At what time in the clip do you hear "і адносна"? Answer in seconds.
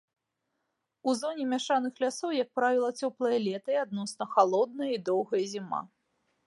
3.77-4.23